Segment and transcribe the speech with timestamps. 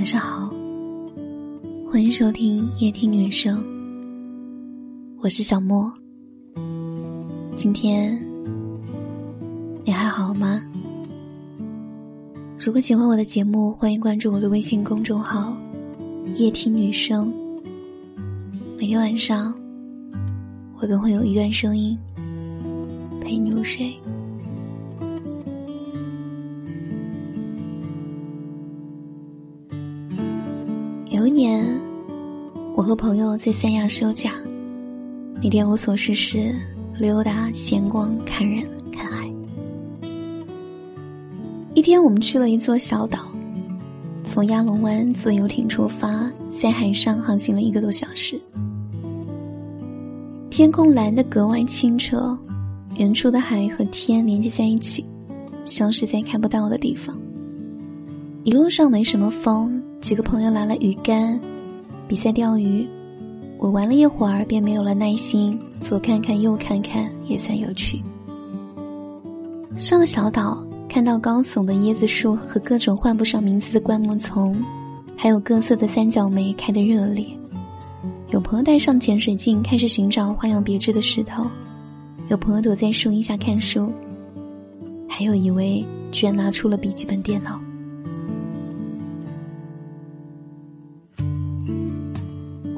[0.00, 0.48] 晚上好，
[1.92, 3.62] 欢迎收听夜听女生，
[5.18, 5.92] 我是小莫。
[7.54, 8.18] 今天
[9.84, 10.64] 你还好吗？
[12.58, 15.54] 如果喜欢我的节目，欢迎关注我的微信公众号
[16.36, 17.30] “夜听女生”。
[18.80, 19.54] 每天晚上，
[20.80, 21.94] 我都会有一段声音
[23.20, 23.94] 陪你入睡。
[31.30, 31.64] 年，
[32.74, 34.34] 我和朋友在三亚休假，
[35.42, 36.54] 每天无所事事，
[36.98, 38.62] 溜达闲逛，看人
[38.92, 39.30] 看海。
[41.74, 43.20] 一天，我们去了一座小岛，
[44.24, 46.30] 从亚龙湾坐游艇出发，
[46.60, 48.40] 在海上航行了一个多小时。
[50.50, 52.36] 天空蓝得格外清澈，
[52.96, 55.06] 远处的海和天连接在一起，
[55.64, 57.16] 消失在看不到的地方。
[58.42, 59.79] 一路上没什么风。
[60.00, 61.38] 几个朋友拿了鱼竿，
[62.08, 62.88] 比赛钓鱼。
[63.58, 68.02] 我玩了一会儿，便没有了耐心，左看看右看看，也算有趣。
[69.76, 74.64] 上了小岛，看到高耸的椰子树和各种唤不上名字的灌木丛，
[75.16, 77.26] 还有各色的三角梅开得热烈。
[78.30, 81.44] 有朋友带上潜水镜，开始寻找花样别致的石头；
[82.28, 83.92] 有朋友躲在树荫下看书；
[85.06, 87.60] 还有一位居然拿出了笔记本电脑。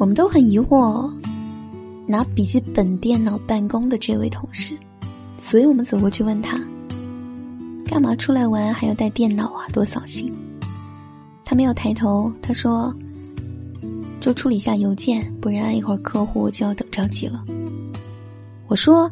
[0.03, 1.09] 我们都很疑惑，
[2.09, 4.77] 拿笔记本电脑办公的这位同事，
[5.39, 6.61] 所以我们走过去问他
[7.87, 9.65] ：“干嘛出来玩还要带电脑啊？
[9.73, 10.35] 多扫兴！”
[11.47, 12.93] 他没有抬头，他说
[14.19, 17.45] ：“就处理一下邮件，不然一会儿客户就要等着急了。”
[18.67, 19.09] 我说：“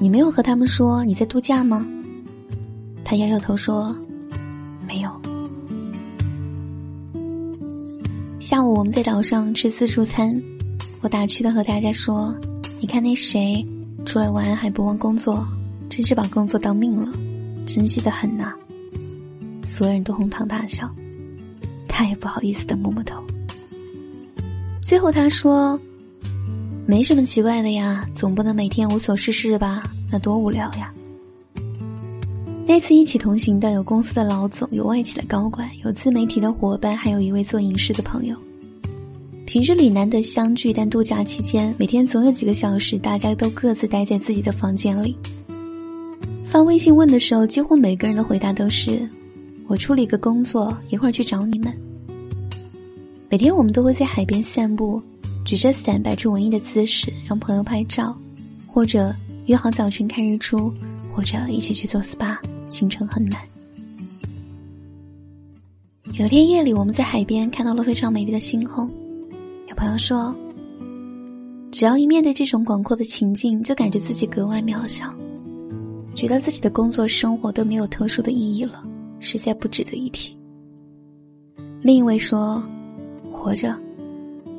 [0.00, 1.86] 你没有和他们说你在度假吗？”
[3.04, 3.94] 他摇摇头说
[4.88, 5.10] ：“没有。”
[8.50, 10.42] 下午我们在岛上吃自助餐，
[11.02, 12.34] 我打趣的和大家说
[12.82, 13.64] ：“你看那谁，
[14.04, 15.46] 出来玩还不忘工作，
[15.88, 17.12] 真是把工作当命了，
[17.64, 18.52] 珍惜的很呐。”
[19.62, 20.92] 所有人都哄堂大笑，
[21.86, 23.22] 他也不好意思的摸摸头。
[24.82, 25.78] 最后他说
[26.88, 29.84] ：“没什么奇怪的呀，总不能每天无所事事吧？
[30.10, 30.92] 那多无聊呀。”
[32.66, 38.36] 那次一起同行的有公司的老总，有外企的高管，有自媒体的伙伴，还有一位做影视的朋友。
[39.52, 45.16] 平日里难得相聚，但度假期间每天总有几个小时，大家都各自待在自己的房间里。
[46.44, 49.10] 发微信问的时候，几乎每个人的回答都是
[49.66, 51.76] ：“我处理个工作，一会儿去找你们。”
[53.28, 55.02] 每天我们都会在海边散步，
[55.44, 58.16] 举着伞，摆出文艺的姿势，让朋友拍照，
[58.68, 59.12] 或者
[59.46, 60.72] 约好早晨看日出，
[61.12, 62.36] 或者一起去做 SPA。
[62.68, 63.42] 行程很满。
[66.12, 68.88] 有天夜里，我们在海边看到了非常美丽的星空。
[69.80, 70.34] 朋友说，
[71.72, 75.06] 只要一面对这种广阔的情境，就感觉自己格外渺小，
[76.14, 78.84] 觉得自己的工作生活都没有特殊的意义了，
[79.20, 80.36] 实在不值得一提。
[81.80, 82.62] 另一位说，
[83.30, 83.74] 活着，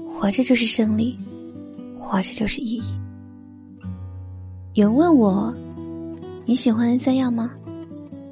[0.08, 1.16] 活着就是胜利，
[1.96, 2.82] 活着就是意义。
[4.74, 5.54] 有人问我，
[6.46, 7.52] 你喜欢三亚吗？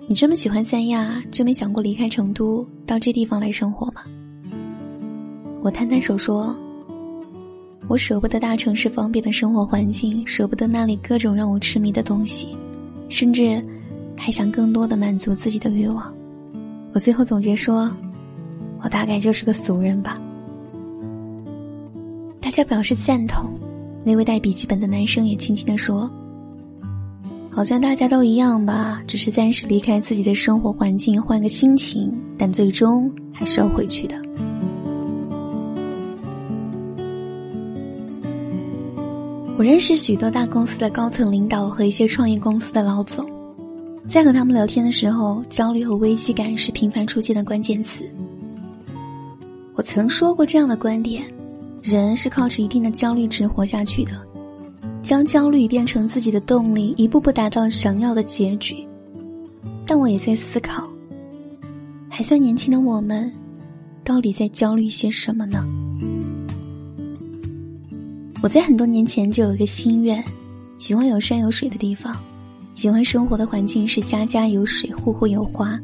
[0.07, 4.01] 你这么喜欢三亚，就没想过离开成都到这地方来生活吗？
[5.61, 6.57] 我摊摊手说
[7.89, 12.55] ：“我舍不得大城市方便的生活环境，舍不得那里各种让我痴迷的东西，
[13.09, 13.59] 甚至
[14.15, 16.13] 还想更多的满足自己的欲望。”
[16.93, 17.91] 我最后总结说
[18.83, 20.21] ：“我大概就是个俗人吧。”
[22.39, 23.49] 大家表示赞同。
[24.03, 26.09] 那位带笔记本的男生也轻轻的说。
[27.51, 34.15] 好像大家都一样吧，只是暂时离开自己的生活环境，换个心情，但最终还是要回去的。
[39.59, 43.29] 我认识许多大公司的高层领导和一些创业公司的老总，
[44.07, 48.09] 在和他们聊天的时候，焦虑和危机感是频繁出现的关键词。
[49.73, 51.25] 我曾说过这样的观点：
[51.83, 54.11] 人是靠着一定的焦虑值活下去的。
[55.03, 58.87] 将焦虑变成自己的动力，一步步达到想要的结局。
[59.85, 60.87] 但我也在思考，
[62.07, 63.29] 还算年轻的我们，
[64.05, 65.65] 到底在焦虑些什么呢？
[68.41, 70.23] 我在很多年前就有一个心愿，
[70.77, 72.15] 喜欢有山有水的地方，
[72.73, 75.77] 喜欢生活的环境是家家有水，户户有花，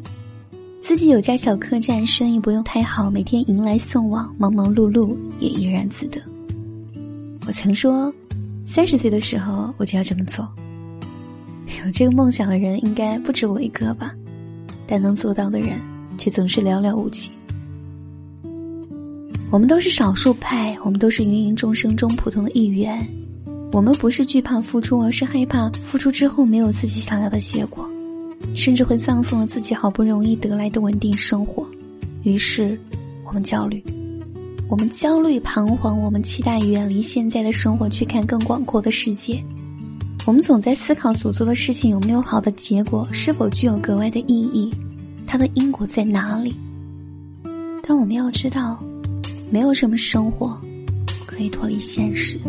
[0.82, 6.22] 自己有家小客栈，生意不用太好，每天迎来送往，忙忙碌碌也怡然自得。
[7.46, 8.14] 我曾说。
[8.68, 10.44] 三十岁的时候，我就要这么做。
[11.86, 14.12] 有这个梦想的人应该不止我一个吧，
[14.88, 15.80] 但能做到的人
[16.18, 17.30] 却总是寥寥无几。
[19.56, 23.00] 我们都是少数派，我们都是芸芸众生中普通的一员。
[23.72, 27.90] 我们不是惧怕付出，而是害怕付出之后没有自己想要的结果，
[28.54, 31.66] 甚至会葬送了自己好不容易得来的稳定生活。
[32.24, 32.78] 于是，
[33.26, 33.82] 我们焦虑，
[34.68, 39.42] 我们焦虑彷徨，我们期待远离现在的生活，去看更广阔的世界。
[40.26, 44.70] 我们总在思考所做的事情有没有好的结果，是否具有格外的意义，
[45.26, 46.54] 它的因果在哪里？
[47.88, 48.78] 但我们要知道。
[49.50, 50.60] 没有什么生活
[51.26, 52.40] 可以脱离现实。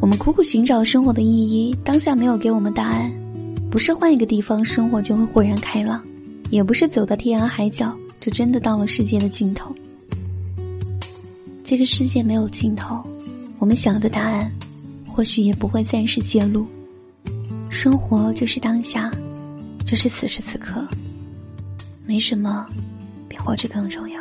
[0.00, 3.10] 我们苦苦寻找生活的意义，当下没有给我们答案。
[3.70, 6.04] 不是换一个地方生活就会豁然开朗，
[6.50, 9.74] 也不是走到天涯海角就真的到了世界的尽头。
[11.64, 13.02] 这个世界没有尽头，
[13.58, 14.52] 我们想要的答案
[15.06, 16.66] 或许也不会暂时揭露。
[17.68, 19.10] 生活就是当下，
[19.84, 20.86] 就是此时此刻，
[22.06, 22.66] 没什么
[23.28, 24.13] 比活着更重要。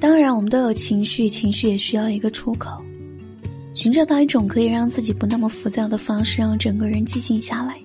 [0.00, 2.82] 当然，我们都有情绪，情绪也需要一个出口。
[3.74, 7.78] 寻找到一种可以让自己不那么浮躁的方式，让整个人寂静下来。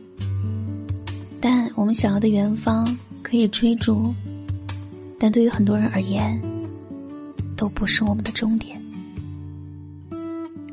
[1.42, 4.14] 但我们想要的远方可以追逐，
[5.20, 6.42] 但对于很多人而言，
[7.58, 8.82] 都不是我们的终点。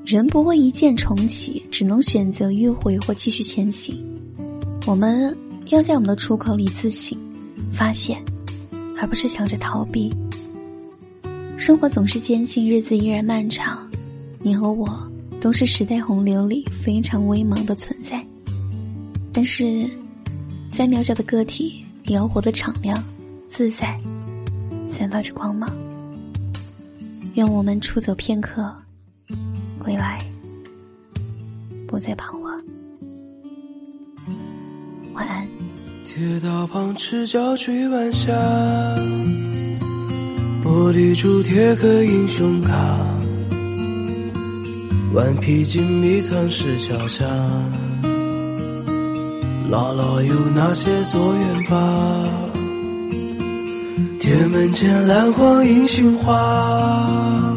[0.07, 3.97] 人不会一键重启，只能选择迂回或继续前行。
[4.87, 5.37] 我们
[5.71, 7.19] 要在我们的出口里自省、
[7.71, 8.23] 发现，
[9.01, 10.13] 而不是想着逃避。
[11.63, 13.89] 生活总是艰辛，日子依然漫长。
[14.41, 15.09] 你和我
[15.41, 18.21] 都是时代洪流里非常微茫的存在，
[19.33, 19.89] 但是，
[20.73, 23.01] 再渺小的个体也要活得敞亮、
[23.47, 23.97] 自在，
[24.91, 25.73] 散发着光芒。
[27.35, 28.75] 愿我们出走片刻，
[29.79, 30.19] 归来
[31.87, 32.61] 不再彷徨。
[35.15, 35.47] 晚安。
[36.05, 38.33] 铁道旁，赤脚追晚霞。
[40.73, 42.73] 玻璃珠贴个英雄卡，
[45.13, 47.27] 顽皮筋迷藏石桥下，
[49.71, 52.25] 姥姥有那些作业吧？
[54.19, 57.55] 铁门前篮筐银杏花，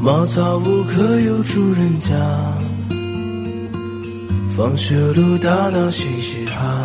[0.00, 2.16] 茅草屋可有住人家？
[4.56, 6.82] 放学路打闹嘻嘻哈，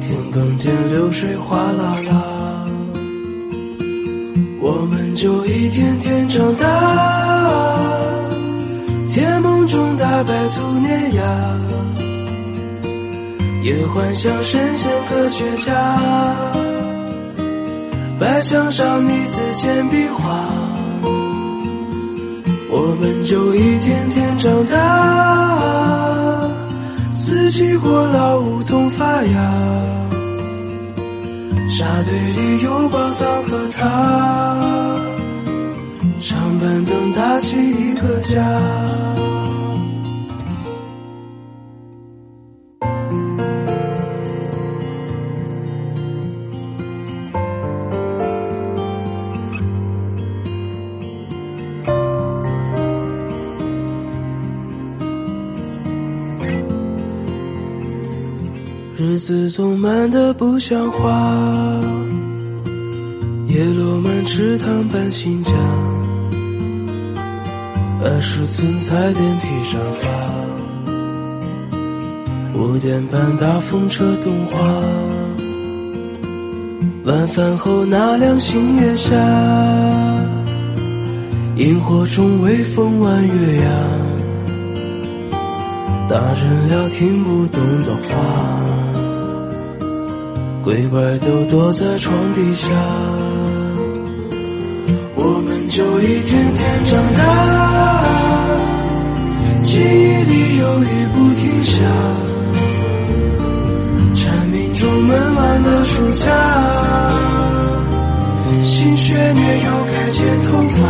[0.00, 2.37] 田埂间流水哗啦啦。
[5.18, 6.64] 就一天天长大，
[9.04, 11.22] 甜梦中大白兔碾压，
[13.64, 15.74] 也幻想神仙科学家，
[18.20, 20.38] 白墙上泥字简笔画。
[22.70, 24.76] 我们就一天天长大，
[27.12, 29.52] 四季过老梧桐发芽。
[31.76, 34.97] 沙堆里有宝藏和他，
[36.20, 38.44] 长板凳搭起一个家。
[58.96, 61.08] 日子总慢得不像话，
[63.46, 65.52] 叶落满池塘搬新家，
[68.10, 70.08] 二十寸彩电披上发，
[72.58, 74.58] 五点半大风车动画，
[77.04, 79.14] 晚饭后那辆星月下，
[81.56, 83.68] 萤火虫微风弯月牙，
[86.08, 88.00] 大人聊听不懂的话。
[90.62, 92.68] 鬼怪都躲在床底下，
[95.14, 97.97] 我们就一天天长大，
[99.68, 99.80] 记忆
[100.24, 101.82] 里有雨不停下，
[104.14, 106.24] 蝉鸣中闷完的暑假，
[108.62, 110.80] 新学年又该剪头发，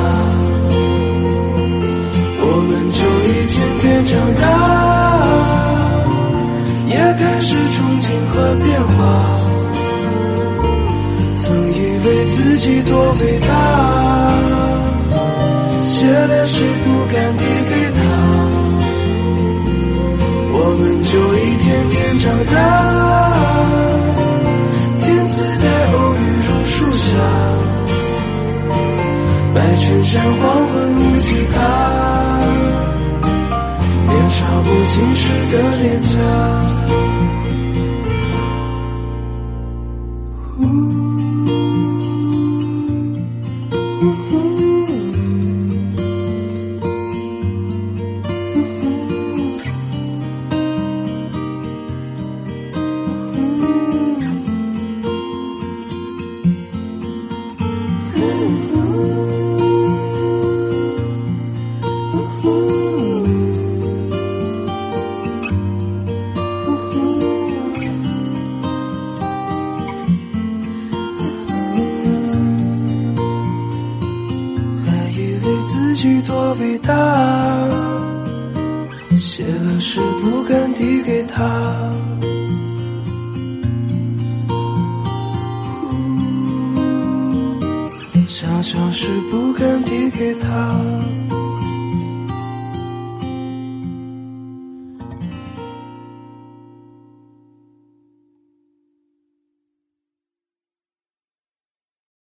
[2.40, 4.46] 我们就一天天长大，
[6.86, 8.96] 也开始憧憬和变化。
[11.34, 11.44] 曾
[11.74, 13.50] 以为自己多伟大，
[15.82, 16.62] 写的诗
[22.28, 22.54] 长大。
[24.98, 26.16] 天赐的偶遇
[26.46, 27.06] 榕树下，
[29.54, 31.56] 白衬衫黄昏木吉他，
[34.08, 36.77] 年少不经事的脸颊。
[88.58, 91.27] 好像是不敢递给他。